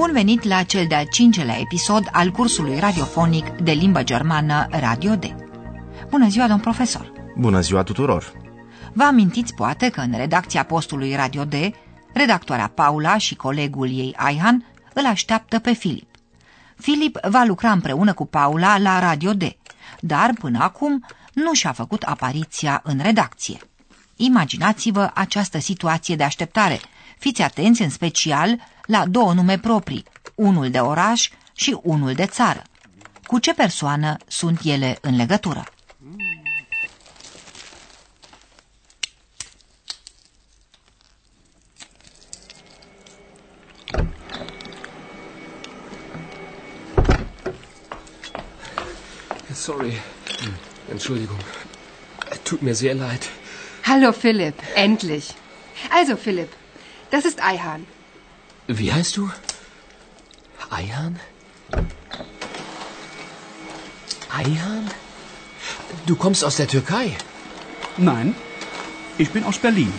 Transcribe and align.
Bun 0.00 0.12
venit 0.12 0.42
la 0.42 0.62
cel 0.62 0.86
de-al 0.86 1.06
cincelea 1.10 1.58
episod 1.58 2.08
al 2.12 2.30
cursului 2.30 2.78
radiofonic 2.78 3.48
de 3.48 3.72
limbă 3.72 4.02
germană 4.02 4.66
Radio 4.70 5.16
D. 5.16 5.24
Bună 6.08 6.28
ziua, 6.28 6.46
domn 6.46 6.60
profesor! 6.60 7.12
Bună 7.36 7.60
ziua 7.60 7.82
tuturor! 7.82 8.32
Vă 8.92 9.02
amintiți 9.02 9.54
poate 9.54 9.88
că 9.88 10.00
în 10.00 10.12
redacția 10.16 10.64
postului 10.64 11.14
Radio 11.14 11.44
D, 11.44 11.54
redactoarea 12.12 12.72
Paula 12.74 13.18
și 13.18 13.34
colegul 13.34 13.88
ei 13.88 14.14
Aihan 14.16 14.64
îl 14.94 15.06
așteaptă 15.06 15.58
pe 15.58 15.72
Filip. 15.72 16.08
Filip 16.76 17.18
va 17.28 17.44
lucra 17.46 17.72
împreună 17.72 18.12
cu 18.12 18.26
Paula 18.26 18.78
la 18.78 19.00
Radio 19.00 19.32
D, 19.32 19.42
dar 20.00 20.30
până 20.38 20.58
acum 20.62 21.04
nu 21.32 21.52
și-a 21.52 21.72
făcut 21.72 22.02
apariția 22.02 22.80
în 22.84 22.98
redacție. 23.02 23.58
Imaginați-vă 24.16 25.10
această 25.14 25.58
situație 25.58 26.16
de 26.16 26.24
așteptare. 26.24 26.80
Fiți 27.20 27.42
atenți 27.42 27.82
în 27.82 27.90
special 27.90 28.60
la 28.86 29.06
două 29.06 29.32
nume 29.32 29.58
proprii, 29.58 30.04
unul 30.34 30.70
de 30.70 30.78
oraș 30.78 31.28
și 31.54 31.78
unul 31.82 32.12
de 32.12 32.26
țară. 32.26 32.62
Cu 33.26 33.38
ce 33.38 33.54
persoană 33.54 34.16
sunt 34.26 34.60
ele 34.64 34.98
în 35.00 35.16
legătură? 35.16 35.64
Sorry. 49.54 50.00
Entschuldigung. 50.90 51.38
Tut 52.42 52.62
mir 52.62 52.74
sehr 52.74 52.94
leid. 52.94 53.22
Hallo 53.82 54.10
Philipp, 54.12 54.60
endlich. 54.74 55.26
Also 55.90 56.14
Philipp, 56.16 56.52
das 57.10 57.24
ist 57.24 57.42
Eihahn. 57.42 57.86
Wie 58.66 58.92
heißt 58.92 59.16
du? 59.16 59.30
Eihan? 60.70 61.18
Eihan? 64.30 64.90
Du 66.06 66.14
kommst 66.16 66.44
aus 66.44 66.56
der 66.56 66.68
Türkei. 66.68 67.16
Nein, 67.96 68.34
ich 69.18 69.30
bin 69.30 69.44
aus 69.44 69.58
Berlin. 69.58 69.92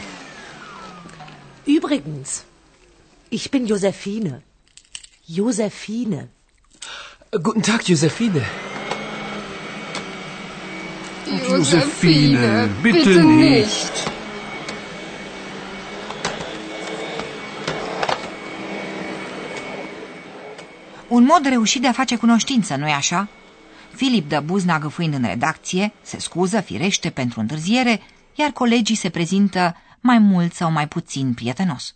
Übrigens, 1.65 2.45
ich 3.29 3.51
bin 3.51 3.67
Josephine. 3.67 4.41
Josephine. 5.27 6.29
Guten 7.31 7.61
Tag, 7.61 7.87
Josephine. 7.87 8.43
Josephine, 11.47 12.69
bitte 12.83 13.23
nicht. 13.23 14.10
Un 21.21 21.27
mod 21.27 21.45
reușit 21.45 21.81
de 21.81 21.87
a 21.87 21.91
face 21.91 22.15
cunoștință, 22.15 22.75
nu-i 22.75 22.91
așa? 22.91 23.27
Filip 23.95 24.29
dă 24.29 24.39
buzna 24.39 24.79
gâfâind 24.79 25.13
în 25.13 25.23
redacție, 25.23 25.93
se 26.01 26.19
scuză 26.19 26.61
firește 26.61 27.09
pentru 27.09 27.39
întârziere, 27.39 28.01
iar 28.35 28.51
colegii 28.51 28.95
se 28.95 29.09
prezintă 29.09 29.75
mai 29.99 30.17
mult 30.17 30.53
sau 30.53 30.71
mai 30.71 30.87
puțin 30.87 31.33
prietenos. 31.33 31.95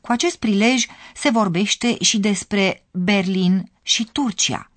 Cu 0.00 0.12
acest 0.12 0.36
prilej 0.36 0.86
se 1.14 1.30
vorbește 1.30 1.96
și 2.02 2.18
despre 2.18 2.84
Berlin 2.90 3.70
și 3.82 4.08
Turcia. 4.12 4.70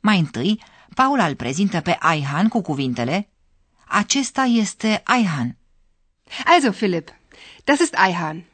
Mai 0.00 0.18
întâi, 0.18 0.62
Paula 0.94 1.26
îl 1.26 1.34
prezintă 1.34 1.80
pe 1.80 1.96
Aihan 2.00 2.48
cu 2.48 2.60
cuvintele 2.60 3.28
Acesta 3.86 4.42
este 4.42 5.00
Aihan. 5.04 5.56
Also 6.44 6.70
Philipp, 6.70 7.08
das 7.64 7.78
ist 7.78 7.96
Eihahn. 8.06 8.44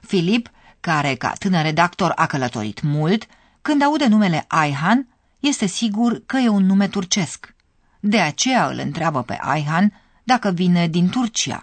Filip, 0.00 0.50
care 0.80 1.14
ca 1.14 1.32
tânăr 1.38 1.62
redactor 1.62 2.12
a 2.14 2.26
călătorit 2.26 2.82
mult, 2.82 3.26
când 3.64 3.82
aude 3.82 4.06
numele 4.06 4.44
Aihan, 4.48 5.08
este 5.40 5.66
sigur 5.66 6.22
că 6.26 6.36
e 6.36 6.48
un 6.48 6.66
nume 6.66 6.88
turcesc. 6.88 7.54
De 8.00 8.20
aceea 8.20 8.66
îl 8.68 8.78
întreabă 8.78 9.22
pe 9.22 9.38
Aihan 9.40 10.00
dacă 10.24 10.50
vine 10.50 10.88
din 10.88 11.08
Turcia. 11.08 11.62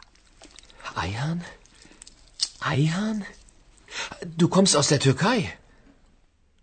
Eihan? 1.03 1.45
Eihan? 2.71 3.27
Du 4.35 4.47
kommst 4.47 4.75
aus 4.75 4.87
der 4.87 4.97
Türkei. 4.97 5.59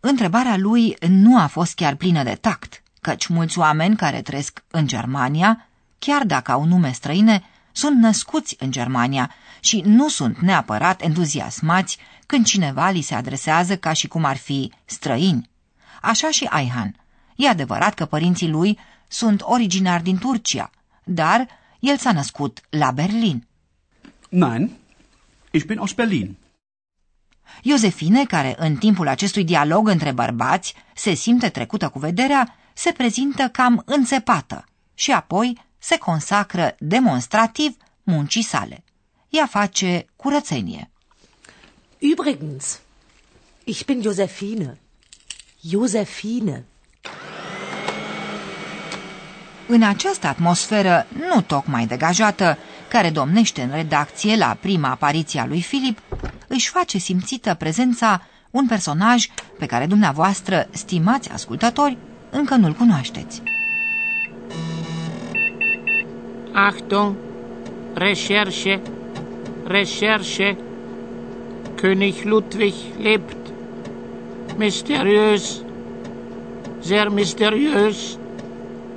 Întrebarea 0.00 0.56
lui 0.56 0.96
nu 1.08 1.40
a 1.40 1.46
fost 1.46 1.74
chiar 1.74 1.94
plină 1.94 2.22
de 2.22 2.34
tact, 2.34 2.82
căci 3.00 3.26
mulți 3.26 3.58
oameni 3.58 3.96
care 3.96 4.22
trăiesc 4.22 4.64
în 4.70 4.86
Germania, 4.86 5.68
chiar 5.98 6.24
dacă 6.24 6.52
au 6.52 6.64
nume 6.64 6.92
străine, 6.92 7.42
sunt 7.72 7.96
născuți 7.96 8.56
în 8.58 8.70
Germania 8.70 9.34
și 9.60 9.82
nu 9.84 10.08
sunt 10.08 10.38
neapărat 10.38 11.02
entuziasmați 11.02 11.98
când 12.28 12.46
cineva 12.46 12.90
li 12.90 13.00
se 13.00 13.14
adresează 13.14 13.76
ca 13.76 13.92
și 13.92 14.08
cum 14.08 14.24
ar 14.24 14.36
fi 14.36 14.72
străini. 14.84 15.50
Așa 16.02 16.30
și 16.30 16.44
Aihan. 16.44 16.96
E 17.36 17.48
adevărat 17.48 17.94
că 17.94 18.04
părinții 18.04 18.48
lui 18.48 18.78
sunt 19.06 19.40
originari 19.42 20.02
din 20.02 20.18
Turcia, 20.18 20.70
dar 21.04 21.48
el 21.80 21.96
s-a 21.96 22.12
născut 22.12 22.60
la 22.70 22.90
Berlin. 22.90 23.46
Nein, 24.28 24.70
ich 25.50 25.66
bin 25.66 25.78
aus 25.78 25.92
Berlin. 25.92 26.36
Iosefine, 27.62 28.24
care 28.24 28.54
în 28.58 28.76
timpul 28.76 29.08
acestui 29.08 29.44
dialog 29.44 29.88
între 29.88 30.12
bărbați 30.12 30.74
se 30.94 31.14
simte 31.14 31.48
trecută 31.48 31.88
cu 31.88 31.98
vederea, 31.98 32.54
se 32.72 32.92
prezintă 32.92 33.48
cam 33.48 33.82
înțepată 33.84 34.64
și 34.94 35.12
apoi 35.12 35.58
se 35.78 35.98
consacră 35.98 36.74
demonstrativ 36.78 37.76
muncii 38.02 38.42
sale. 38.42 38.84
Ea 39.28 39.46
face 39.46 40.06
curățenie. 40.16 40.90
Übrigens, 41.98 42.80
ich 43.64 43.84
bin 43.84 44.00
Josephine. 44.02 44.78
Josephine. 45.60 46.64
În 49.66 49.82
această 49.82 50.26
atmosferă 50.26 51.06
nu 51.32 51.40
tocmai 51.40 51.86
degajată, 51.86 52.58
care 52.88 53.10
domnește 53.10 53.62
în 53.62 53.70
redacție 53.70 54.36
la 54.36 54.56
prima 54.60 54.90
apariție 54.90 55.40
a 55.40 55.46
lui 55.46 55.62
Filip, 55.62 55.98
își 56.46 56.68
face 56.68 56.98
simțită 56.98 57.54
prezența 57.54 58.26
un 58.50 58.66
personaj 58.66 59.26
pe 59.58 59.66
care 59.66 59.86
dumneavoastră, 59.86 60.68
stimați 60.70 61.30
ascultători, 61.30 61.96
încă 62.30 62.54
nu-l 62.54 62.72
cunoașteți. 62.72 63.42
Achtung, 66.52 67.16
Recherche, 67.94 68.80
Recherche. 69.64 70.67
König 71.82 72.24
Ludwig 72.24 72.74
lebt. 72.98 73.42
Mysteriös, 74.58 75.62
sehr 76.80 77.08
mysteriös. 77.10 78.18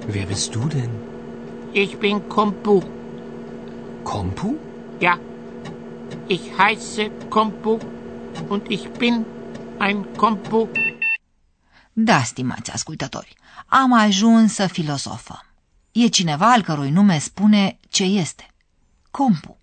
Wer 0.08 0.26
bist 0.26 0.56
du 0.56 0.68
denn? 0.68 0.90
Ich 1.74 2.00
bin 2.00 2.28
Kompu. 2.28 2.82
Kompu? 4.04 4.56
Ja, 5.00 5.16
ich 6.28 6.44
heiße 6.58 7.04
Kompu 7.30 7.78
und 8.50 8.64
ich 8.72 8.90
bin 9.02 9.26
ein 9.80 10.00
Kompu. 10.18 10.68
Da, 11.94 12.24
stimați 12.24 12.72
ascultători, 12.72 13.36
am 13.66 13.94
ajuns 13.94 14.54
să 14.54 14.68
filozofăm. 14.68 15.46
E 15.92 16.08
cineva 16.08 16.52
al 16.52 16.62
cărui 16.62 16.90
nume 16.90 17.18
spune 17.20 17.80
ce 17.90 18.04
este. 18.04 18.48
Compu. 19.12 19.61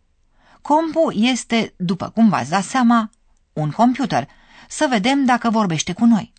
Compu 0.69 1.11
este, 1.11 1.75
după 1.77 2.09
cum 2.09 2.29
v-ați 2.29 2.51
dat 2.51 2.63
seama, 2.63 3.11
un 3.53 3.71
computer. 3.71 4.29
Să 4.69 4.87
vedem 4.91 5.25
dacă 5.25 5.51
vorbește 5.51 5.93
cu 5.93 6.05
noi. 6.05 6.33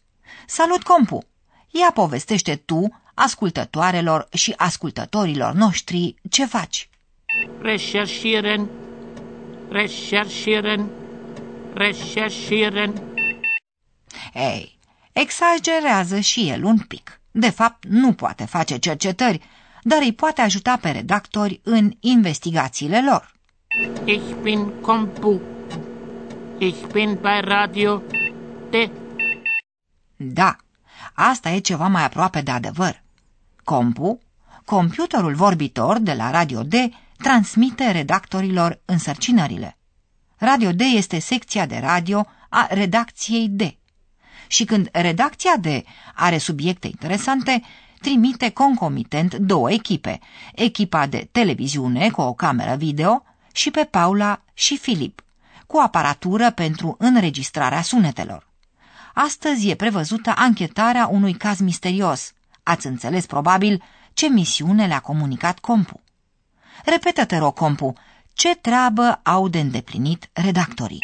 Salut, 0.48 0.84
Compu! 0.84 1.24
Ia 1.70 1.92
povestește 1.94 2.56
tu, 2.56 3.02
ascultătoarelor 3.14 4.28
și 4.34 4.54
ascultătorilor 4.58 5.54
noștri, 5.54 6.16
ce 6.30 6.46
faci. 6.46 6.90
Recherchieren, 7.62 8.68
recherchieren, 9.70 10.90
recherchieren. 11.74 13.02
Ei, 14.34 14.80
exagerează 15.12 16.20
și 16.20 16.50
el 16.50 16.64
un 16.64 16.78
pic. 16.78 17.22
De 17.32 17.50
fapt, 17.50 17.86
nu 17.86 18.14
poate 18.14 18.46
face 18.46 18.78
cercetări, 18.78 19.42
dar 19.84 20.02
îi 20.02 20.14
poate 20.14 20.42
ajuta 20.42 20.78
pe 20.82 20.90
redactori 20.90 21.60
în 21.64 21.92
investigațiile 22.00 23.04
lor. 23.04 23.38
Ich 24.06 24.36
bin 24.42 24.82
Kompu. 24.82 25.40
Ich 26.58 26.88
bin 26.92 27.18
bei 27.22 27.40
Radio 27.42 28.04
D. 28.70 28.90
Da, 30.16 30.56
asta 31.14 31.50
e 31.50 31.60
ceva 31.60 31.88
mai 31.88 32.04
aproape 32.04 32.42
de 32.42 32.52
adevăr. 32.52 33.02
Compu, 33.64 34.20
computerul 34.66 35.34
vorbitor 35.34 36.00
de 36.00 36.14
la 36.14 36.32
Radio 36.32 36.64
D, 36.64 36.74
transmite 37.18 37.92
redactorilor 37.92 38.80
însărcinările. 38.86 39.78
Radio 40.38 40.72
D 40.72 40.80
este 40.80 41.20
secția 41.20 41.66
de 41.66 41.78
radio 41.78 42.26
a 42.50 42.68
redacției 42.70 43.48
D. 43.50 43.62
Și 44.48 44.66
când 44.66 44.90
redacția 44.92 45.58
D 45.62 45.66
are 46.16 46.38
subiecte 46.38 46.88
interesante, 46.88 47.62
trimite 48.02 48.50
concomitent 48.50 49.36
două 49.36 49.72
echipe, 49.72 50.20
echipa 50.56 51.08
de 51.08 51.28
televiziune 51.32 52.10
cu 52.10 52.22
o 52.22 52.34
cameră 52.34 52.76
video 52.76 53.24
și 53.52 53.72
pe 53.72 53.84
Paula 53.84 54.42
și 54.54 54.78
Filip, 54.78 55.22
cu 55.68 55.78
aparatură 55.78 56.52
pentru 56.52 56.96
înregistrarea 57.00 57.82
sunetelor. 57.82 58.48
Astăzi 59.14 59.70
e 59.70 59.76
prevăzută 59.76 60.34
anchetarea 60.36 61.08
unui 61.08 61.34
caz 61.34 61.60
misterios. 61.60 62.34
Ați 62.64 62.88
înțeles 62.88 63.26
probabil 63.26 63.84
ce 64.14 64.30
misiune 64.30 64.88
le-a 64.88 65.00
comunicat 65.00 65.60
Compu. 65.60 66.02
Repetă, 66.86 67.26
te 67.26 67.38
rog, 67.38 67.54
Compu, 67.54 67.94
ce 68.34 68.56
treabă 68.56 69.20
au 69.24 69.48
de 69.48 69.60
îndeplinit 69.60 70.30
redactorii? 70.34 71.00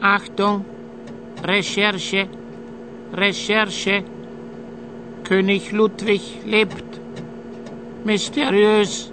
Achtung, 0.00 0.64
Recherche, 1.40 2.28
Recherche. 3.10 4.04
König 5.22 5.70
Ludwig 5.70 6.20
lebt. 6.44 6.84
Mysteriös, 8.02 9.10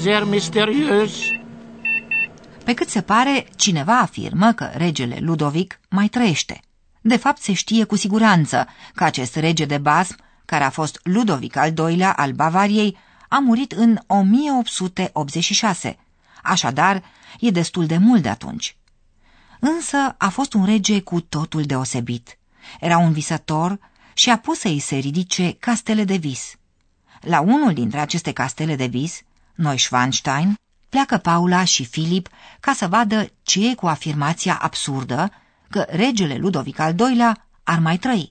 sehr 0.00 0.24
mysteriös. 0.24 1.41
Pe 2.64 2.74
cât 2.74 2.88
se 2.88 3.02
pare, 3.02 3.46
cineva 3.56 3.98
afirmă 3.98 4.52
că 4.52 4.70
regele 4.74 5.18
Ludovic 5.20 5.80
mai 5.88 6.08
trăiește. 6.08 6.60
De 7.00 7.16
fapt, 7.16 7.42
se 7.42 7.52
știe 7.52 7.84
cu 7.84 7.96
siguranță 7.96 8.66
că 8.94 9.04
acest 9.04 9.36
rege 9.36 9.64
de 9.64 9.78
basm, 9.78 10.16
care 10.44 10.64
a 10.64 10.70
fost 10.70 11.00
Ludovic 11.02 11.56
al 11.56 11.72
II-lea 11.78 12.12
al 12.12 12.32
Bavariei, 12.32 12.96
a 13.28 13.38
murit 13.38 13.72
în 13.72 13.98
1886. 14.06 15.98
Așadar, 16.42 17.02
e 17.40 17.50
destul 17.50 17.86
de 17.86 17.96
mult 17.96 18.22
de 18.22 18.28
atunci. 18.28 18.76
Însă 19.60 20.14
a 20.18 20.28
fost 20.28 20.52
un 20.52 20.64
rege 20.64 21.00
cu 21.00 21.20
totul 21.20 21.62
deosebit. 21.62 22.38
Era 22.80 22.98
un 22.98 23.12
visător 23.12 23.78
și 24.14 24.30
a 24.30 24.38
pus 24.38 24.58
să-i 24.58 24.78
se 24.78 24.96
ridice 24.96 25.52
castele 25.52 26.04
de 26.04 26.16
vis. 26.16 26.54
La 27.20 27.40
unul 27.40 27.72
dintre 27.72 28.00
aceste 28.00 28.32
castele 28.32 28.76
de 28.76 28.86
vis, 28.86 29.20
Neuschwanstein, 29.54 30.54
pleacă 30.92 31.16
Paula 31.16 31.64
și 31.64 31.84
Filip 31.84 32.28
ca 32.60 32.72
să 32.72 32.86
vadă 32.86 33.26
ce 33.42 33.68
e 33.68 33.74
cu 33.74 33.86
afirmația 33.86 34.58
absurdă 34.62 35.30
că 35.70 35.86
regele 35.88 36.36
Ludovic 36.36 36.78
al 36.78 36.94
II-lea 36.98 37.46
ar 37.62 37.78
mai 37.78 37.96
trăi. 37.96 38.30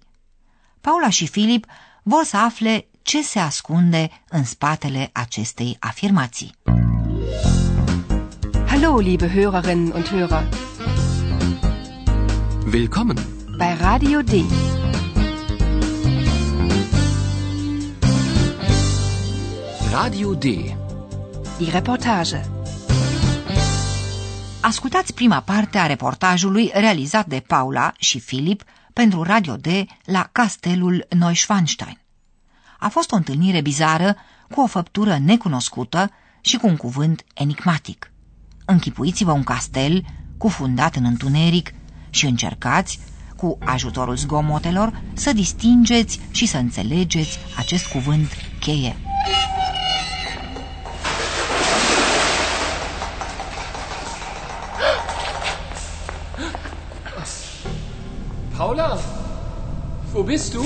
Paula 0.81 1.09
și 1.09 1.27
Filip 1.27 1.65
vor 2.03 2.23
să 2.23 2.37
afle 2.37 2.87
ce 3.01 3.23
se 3.23 3.39
ascunde 3.39 4.09
în 4.29 4.43
spatele 4.43 5.09
acestei 5.13 5.77
afirmații. 5.79 6.55
Hallo, 8.67 8.97
liebe 8.97 9.27
Hörerinnen 9.27 9.93
und 9.93 10.07
Hörer. 10.07 10.49
Willkommen. 12.71 13.17
Bei 13.57 13.77
Radio 13.79 14.21
D. 14.21 14.31
Radio 19.91 20.33
D. 20.33 20.45
Die 21.61 21.71
Reportage. 21.71 22.41
Ascultați 24.61 25.13
prima 25.13 25.41
parte 25.41 25.77
a 25.77 25.85
reportajului 25.85 26.71
realizat 26.73 27.25
de 27.25 27.43
Paula 27.47 27.93
și 27.97 28.19
Filip 28.19 28.63
pentru 28.93 29.23
Radio 29.23 29.55
D 29.55 29.67
la 30.05 30.29
castelul 30.31 31.05
Neuschwanstein. 31.17 31.99
A 32.79 32.87
fost 32.87 33.11
o 33.11 33.15
întâlnire 33.15 33.61
bizară 33.61 34.15
cu 34.51 34.61
o 34.61 34.65
făptură 34.65 35.17
necunoscută 35.17 36.11
și 36.41 36.57
cu 36.57 36.67
un 36.67 36.75
cuvânt 36.75 37.23
enigmatic. 37.33 38.11
Închipuiți-vă 38.65 39.31
un 39.31 39.43
castel 39.43 40.05
cufundat 40.37 40.95
în 40.95 41.05
întuneric 41.05 41.73
și 42.09 42.25
încercați, 42.25 42.99
cu 43.35 43.57
ajutorul 43.65 44.15
zgomotelor, 44.15 45.01
să 45.13 45.33
distingeți 45.33 46.19
și 46.31 46.45
să 46.45 46.57
înțelegeți 46.57 47.39
acest 47.57 47.87
cuvânt 47.87 48.29
cheie. 48.59 48.95
Paula, 58.61 58.99
wo 60.13 60.21
bist 60.21 60.53
du? 60.53 60.63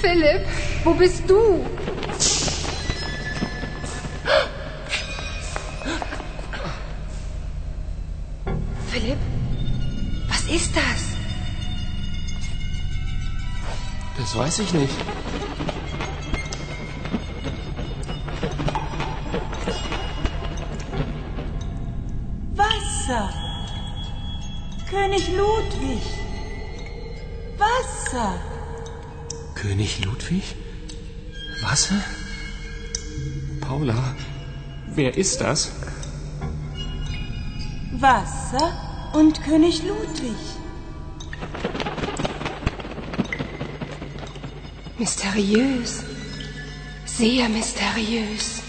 Philipp, 0.00 0.46
wo 0.82 0.94
bist 0.94 1.28
du? 1.28 1.62
Philipp, 8.90 9.18
was 10.26 10.44
ist 10.44 10.74
das? 10.74 11.00
Das 14.16 14.34
weiß 14.34 14.58
ich 14.60 14.72
nicht. 14.72 14.94
Wasser. 22.54 23.28
König 24.88 25.28
Ludwig. 25.36 26.25
Wasser. 27.58 28.38
König 29.54 30.04
Ludwig? 30.04 30.54
Wasser? 31.62 32.02
Paula, 33.60 34.14
wer 34.94 35.16
ist 35.16 35.40
das? 35.40 35.72
Wasser 37.92 39.10
und 39.14 39.42
König 39.42 39.82
Ludwig. 39.82 40.36
Mysteriös. 44.98 46.04
Sehr 47.06 47.48
mysteriös. 47.48 48.65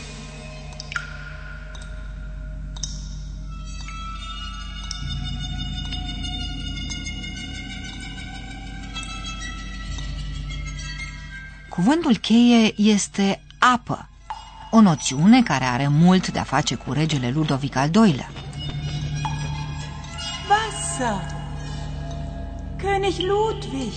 Cuvântul 11.77 12.17
cheie 12.17 12.73
este 12.77 13.43
apă, 13.59 14.09
o 14.71 14.81
noțiune 14.81 15.43
care 15.43 15.65
are 15.65 15.87
mult 15.87 16.31
de 16.31 16.39
a 16.39 16.43
face 16.43 16.75
cu 16.75 16.91
regele 16.91 17.31
Ludovic 17.31 17.75
al 17.75 17.89
II-lea. 17.95 18.29
Wasser. 20.49 21.35
König 22.77 23.17
Ludwig. 23.17 23.93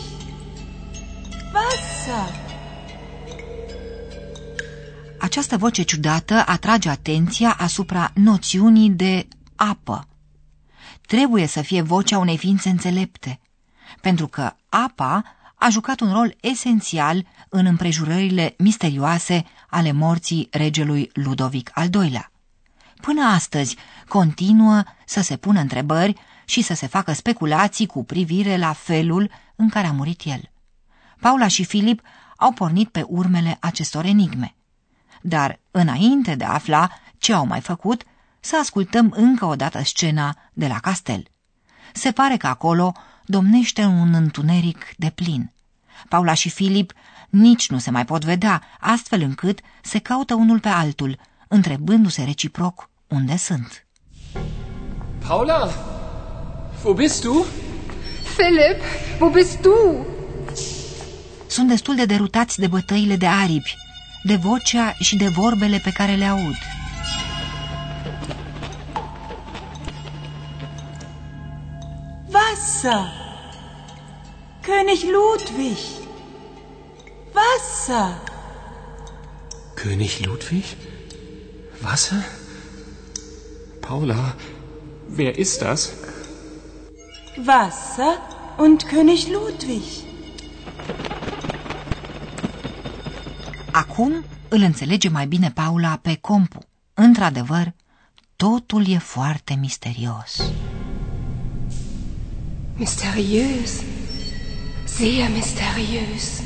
Wasser. 1.54 2.34
Această 5.20 5.56
voce 5.56 5.82
ciudată 5.82 6.42
atrage 6.46 6.88
atenția 6.88 7.56
asupra 7.58 8.10
noțiunii 8.14 8.90
de 8.90 9.28
apă. 9.56 10.08
Trebuie 11.06 11.46
să 11.46 11.62
fie 11.62 11.80
vocea 11.82 12.18
unei 12.18 12.38
ființe 12.38 12.68
înțelepte, 12.68 13.40
pentru 14.00 14.26
că 14.26 14.52
apa 14.68 15.24
a 15.62 15.68
jucat 15.68 16.00
un 16.00 16.12
rol 16.12 16.36
esențial 16.40 17.26
în 17.48 17.66
împrejurările 17.66 18.54
misterioase 18.58 19.44
ale 19.68 19.92
morții 19.92 20.48
regelui 20.50 21.10
Ludovic 21.12 21.70
al 21.74 21.88
II-lea. 21.94 22.32
Până 23.00 23.22
astăzi 23.22 23.76
continuă 24.08 24.82
să 25.04 25.20
se 25.20 25.36
pună 25.36 25.60
întrebări 25.60 26.14
și 26.44 26.62
să 26.62 26.74
se 26.74 26.86
facă 26.86 27.12
speculații 27.12 27.86
cu 27.86 28.04
privire 28.04 28.56
la 28.56 28.72
felul 28.72 29.30
în 29.56 29.68
care 29.68 29.86
a 29.86 29.92
murit 29.92 30.20
el. 30.24 30.50
Paula 31.20 31.46
și 31.46 31.64
Filip 31.64 32.02
au 32.36 32.52
pornit 32.52 32.88
pe 32.88 33.04
urmele 33.08 33.56
acestor 33.60 34.04
enigme. 34.04 34.54
Dar, 35.20 35.60
înainte 35.70 36.34
de 36.34 36.44
a 36.44 36.52
afla 36.52 36.90
ce 37.18 37.32
au 37.32 37.46
mai 37.46 37.60
făcut, 37.60 38.02
să 38.40 38.56
ascultăm 38.60 39.12
încă 39.16 39.44
o 39.44 39.56
dată 39.56 39.82
scena 39.84 40.36
de 40.52 40.66
la 40.66 40.78
castel. 40.78 41.22
Se 41.92 42.12
pare 42.12 42.36
că 42.36 42.46
acolo 42.46 42.92
domnește 43.30 43.84
un 43.84 44.14
întuneric 44.14 44.94
de 44.96 45.10
plin. 45.14 45.52
Paula 46.08 46.34
și 46.34 46.50
Filip 46.50 46.92
nici 47.28 47.70
nu 47.70 47.78
se 47.78 47.90
mai 47.90 48.04
pot 48.04 48.24
vedea, 48.24 48.62
astfel 48.80 49.20
încât 49.20 49.60
se 49.82 49.98
caută 49.98 50.34
unul 50.34 50.60
pe 50.60 50.68
altul, 50.68 51.18
întrebându-se 51.48 52.22
reciproc 52.22 52.88
unde 53.08 53.36
sunt. 53.36 53.86
Paula, 55.26 55.68
wo 56.84 56.94
bist 56.94 57.22
du? 57.22 57.44
Philipp, 58.36 58.82
wo 59.20 59.30
bist 59.30 59.60
du? 59.60 60.06
Sunt 61.46 61.68
destul 61.68 61.94
de 61.94 62.04
derutați 62.04 62.58
de 62.58 62.66
bătăile 62.66 63.16
de 63.16 63.26
aripi, 63.26 63.76
de 64.22 64.36
vocea 64.36 64.92
și 64.98 65.16
de 65.16 65.28
vorbele 65.28 65.78
pe 65.78 65.90
care 65.90 66.14
le 66.14 66.24
aud. 66.24 66.56
Wasser. 72.32 73.19
König 74.70 75.02
Ludwig. 75.02 75.78
Wasser. 77.34 78.20
König 79.74 80.24
Ludwig? 80.26 80.64
Wasser? 81.80 82.22
Paula, 83.80 84.34
wer 85.08 85.38
ist 85.38 85.60
das? 85.62 85.92
Wasser 87.36 88.12
und 88.58 88.86
König 88.86 89.26
Ludwig. 89.28 89.82
Acum 93.72 94.24
îl 94.48 94.62
înțelege 94.62 95.08
mai 95.08 95.26
bine 95.26 95.50
Paula 95.50 95.98
pe 96.02 96.18
Compu. 96.20 96.58
Într-adevăr, 96.94 97.74
totul 98.36 98.88
e 98.88 98.98
foarte 98.98 99.54
misterios. 99.54 100.52
Mysteriös. 102.76 103.99
Sehr 105.00 105.30
mysteriös. 105.30 106.42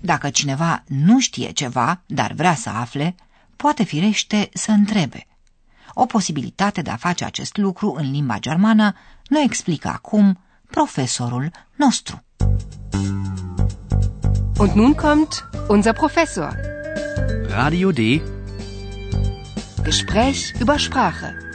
Dacă 0.00 0.30
cineva 0.30 0.82
nu 0.86 1.20
știe 1.20 1.50
ceva, 1.50 2.00
dar 2.06 2.32
vrea 2.32 2.54
să 2.54 2.68
afle, 2.68 3.14
poate 3.56 3.82
firește 3.84 4.48
să 4.52 4.70
întrebe. 4.70 5.26
O 5.94 6.06
posibilitate 6.06 6.82
de 6.82 6.90
a 6.90 6.96
face 6.96 7.24
acest 7.24 7.56
lucru 7.56 7.94
în 7.98 8.10
limba 8.10 8.38
germană 8.38 8.94
ne 9.28 9.38
explică 9.44 9.88
acum 9.88 10.38
profesorul 10.70 11.50
nostru. 11.74 12.22
Und 14.58 14.70
nun 14.72 14.94
kommt 14.94 15.48
unser 15.68 15.92
Professor. 15.92 16.56
Radio 17.48 17.90
D. 17.90 17.98
Gespräch 19.82 20.52
über 20.60 20.78
Sprache. 20.78 21.45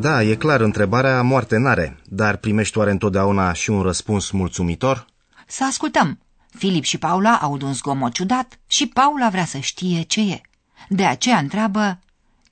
Da, 0.00 0.22
e 0.22 0.36
clar, 0.36 0.60
întrebarea 0.60 1.22
moarte 1.22 1.56
n-are, 1.56 1.98
dar 2.04 2.36
primești 2.36 2.78
oare 2.78 2.90
întotdeauna 2.90 3.52
și 3.52 3.70
un 3.70 3.82
răspuns 3.82 4.30
mulțumitor? 4.30 5.06
Să 5.46 5.64
ascultăm. 5.64 6.18
Filip 6.50 6.84
și 6.84 6.98
Paula 6.98 7.38
aud 7.38 7.62
un 7.62 7.72
zgomot 7.72 8.12
ciudat 8.12 8.58
și 8.66 8.86
Paula 8.86 9.28
vrea 9.28 9.44
să 9.44 9.58
știe 9.58 10.02
ce 10.02 10.20
e. 10.20 10.40
De 10.88 11.04
aceea 11.04 11.38
întreabă, 11.38 12.00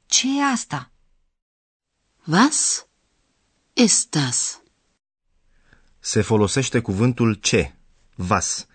ce 0.07 0.27
e 0.39 0.45
asta? 0.53 0.91
Was 2.25 2.87
ist 3.73 4.11
das? 4.11 4.61
Se 5.99 6.21
folosește 6.21 6.81
cuvântul 6.81 7.35
ce, 7.35 7.75
vas. 8.15 8.67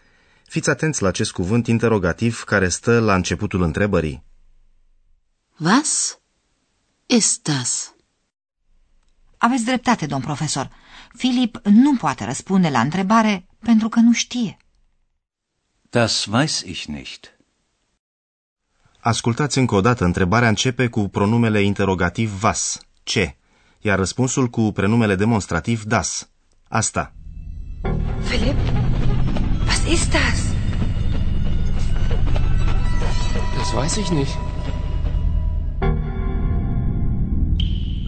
Fiți 0.48 0.70
atenți 0.70 1.02
la 1.02 1.08
acest 1.08 1.32
cuvânt 1.32 1.68
interogativ 1.68 2.44
care 2.44 2.70
stă 2.70 3.00
la 3.00 3.16
începutul 3.16 3.62
întrebării. 3.62 4.24
Was 5.58 6.20
ist 7.06 7.42
das? 7.44 7.94
Aveți 9.44 9.66
dreptate, 9.66 10.06
domn 10.06 10.22
profesor. 10.22 10.70
Filip 11.18 11.60
nu 11.64 11.96
poate 11.96 12.26
răspunde 12.26 12.70
la 12.70 12.80
întrebare 12.80 13.46
pentru 13.60 13.90
că 13.90 14.00
nu 14.00 14.14
știe. 14.14 14.58
Das 15.90 16.28
weiß 16.32 16.62
ich 16.66 16.84
nicht. 16.86 17.38
Ascultați 19.00 19.58
încă 19.58 19.76
o 19.76 19.82
dată, 19.82 20.06
întrebarea 20.06 20.48
începe 20.48 20.88
cu 20.88 21.08
pronumele 21.08 21.62
interogativ 21.62 22.30
vas, 22.30 22.80
ce, 23.04 23.36
iar 23.80 23.98
răspunsul 23.98 24.48
cu 24.48 24.72
prenumele 24.72 25.16
demonstrativ 25.16 25.84
das, 25.84 26.30
asta. 26.68 27.14
Philipp, 28.28 28.60
was 29.66 29.84
ist 29.92 30.12
das? 30.12 30.40
Das 33.58 33.72
weiß 33.74 33.96
ich 33.96 34.10
nicht. 34.10 34.51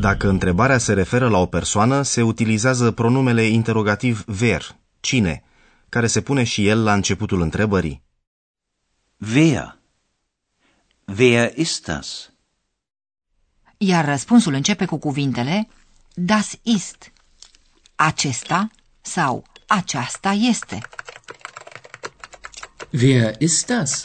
Dacă 0.03 0.29
întrebarea 0.29 0.77
se 0.77 0.93
referă 0.93 1.29
la 1.29 1.37
o 1.37 1.45
persoană, 1.45 2.01
se 2.01 2.21
utilizează 2.21 2.91
pronumele 2.91 3.43
interogativ 3.43 4.23
ver, 4.25 4.75
cine, 4.99 5.43
care 5.89 6.07
se 6.07 6.21
pune 6.21 6.43
și 6.43 6.67
el 6.67 6.83
la 6.83 6.93
începutul 6.93 7.41
întrebării. 7.41 8.03
Wer? 9.33 9.77
Wer 11.17 11.57
ist 11.57 11.85
das? 11.85 12.31
Iar 13.77 14.05
răspunsul 14.05 14.53
începe 14.53 14.85
cu 14.85 14.97
cuvintele 14.97 15.67
das 16.13 16.55
ist, 16.61 17.11
acesta 17.95 18.71
sau 19.01 19.45
aceasta 19.67 20.31
este. 20.31 20.81
Wer 22.91 23.35
ist 23.39 23.65
das? 23.65 24.03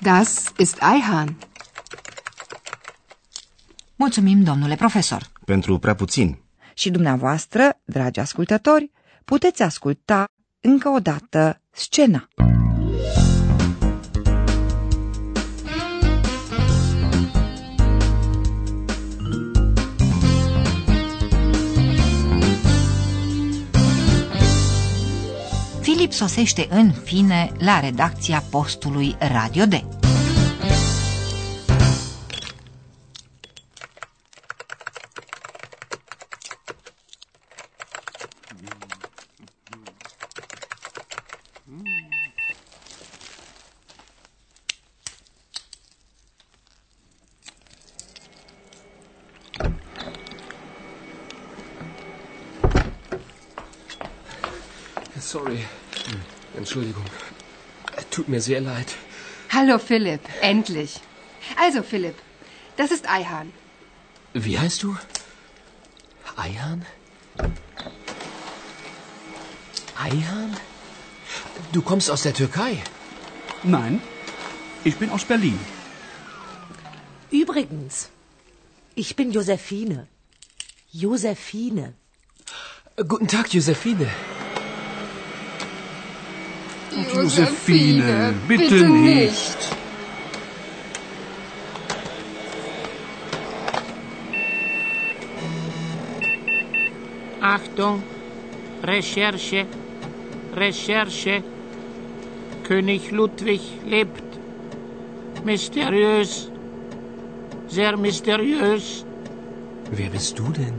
Das 0.00 0.52
ist 0.58 0.78
Eihan. 0.94 1.36
Mulțumim, 3.96 4.42
domnule 4.42 4.74
profesor. 4.76 5.34
Pentru 5.46 5.78
prea 5.78 5.94
puțin. 5.94 6.38
Și 6.74 6.90
dumneavoastră, 6.90 7.80
dragi 7.84 8.20
ascultători, 8.20 8.90
puteți 9.24 9.62
asculta 9.62 10.24
încă 10.60 10.88
o 10.88 10.98
dată 10.98 11.60
scena. 11.70 12.28
Filip 25.80 26.12
sosește 26.12 26.66
în 26.70 26.92
fine 26.92 27.50
la 27.58 27.80
redacția 27.80 28.44
postului 28.50 29.16
Radio 29.18 29.64
D. 29.66 29.95
Sorry. 55.36 55.62
Entschuldigung. 56.56 57.04
Tut 58.10 58.26
mir 58.28 58.40
sehr 58.40 58.60
leid. 58.62 58.88
Hallo 59.56 59.76
Philipp, 59.78 60.22
endlich. 60.40 60.92
Also 61.64 61.82
Philipp, 61.82 62.14
das 62.78 62.90
ist 62.90 63.04
Eihan. 63.16 63.52
Wie 64.32 64.58
heißt 64.58 64.82
du? 64.82 64.96
Eihan? 66.36 66.86
Eihan? 70.06 70.56
Du 71.72 71.82
kommst 71.82 72.10
aus 72.10 72.22
der 72.22 72.32
Türkei. 72.32 72.72
Nein, 73.62 74.00
ich 74.84 74.96
bin 74.96 75.10
aus 75.10 75.24
Berlin. 75.26 75.58
Übrigens, 77.30 78.08
ich 78.94 79.16
bin 79.16 79.32
Josephine. 79.32 80.08
Josephine. 80.92 81.92
Guten 82.96 83.28
Tag, 83.28 83.52
Josephine. 83.52 84.08
Josephine, 87.14 88.34
bitte 88.48 88.88
nicht. 88.88 89.58
Achtung, 97.40 98.02
Recherche, 98.82 99.66
Recherche. 100.54 101.42
König 102.64 103.12
Ludwig 103.12 103.60
lebt. 103.86 104.24
Mysteriös, 105.44 106.50
sehr 107.68 107.96
mysteriös. 107.96 109.04
Wer 109.92 110.10
bist 110.10 110.36
du 110.36 110.48
denn? 110.50 110.74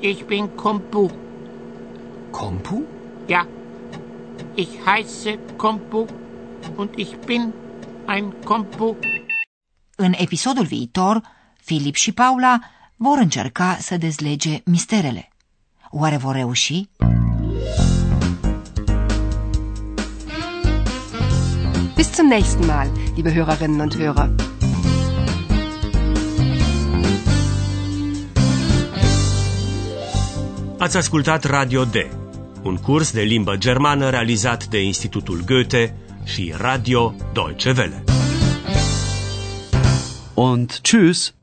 Ich 0.00 0.24
bin 0.24 0.56
Kompu. 0.56 1.08
Kompu? 2.30 2.84
Ja, 3.26 3.44
ich 4.60 4.72
heiße 4.86 5.38
Kompu 5.56 6.06
und 6.76 6.90
ich 6.98 7.12
bin 7.26 7.52
ein 8.06 8.32
Kompu. 8.44 8.96
În 9.96 10.12
episodul 10.16 10.64
viitor, 10.64 11.20
Filip 11.60 11.94
și 11.94 12.12
Paula 12.12 12.58
vor 12.96 13.18
încerca 13.18 13.76
să 13.80 13.96
dezlege 13.96 14.60
misterele. 14.64 15.28
Oare 15.90 16.16
vor 16.16 16.34
reuși? 16.34 16.88
Bis 21.94 22.14
zum 22.14 22.26
nächsten 22.26 22.66
Mal, 22.66 22.88
liebe 23.14 23.32
Hörerinnen 23.32 23.80
und 23.80 23.94
Hörer. 23.96 24.30
Ați 30.78 30.96
ascultat 30.96 31.44
Radio 31.44 31.84
D, 31.84 31.94
un 32.62 32.76
curs 32.76 33.12
de 33.12 33.20
limbă 33.20 33.56
germană 33.56 34.10
realizat 34.10 34.66
de 34.66 34.82
Institutul 34.82 35.42
Goethe 35.46 35.96
și 36.24 36.54
Radio 36.56 37.14
Deutsche 37.32 37.72
Welle. 37.76 38.04
Und 40.34 40.80
tschüss. 40.80 41.39